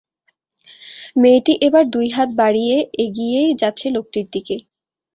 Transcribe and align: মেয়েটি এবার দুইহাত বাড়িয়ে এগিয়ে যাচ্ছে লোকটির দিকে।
মেয়েটি 1.15 1.53
এবার 1.67 1.83
দুইহাত 1.93 2.29
বাড়িয়ে 2.37 2.75
এগিয়ে 3.03 3.41
যাচ্ছে 3.61 3.87
লোকটির 3.95 4.27
দিকে। 4.33 4.55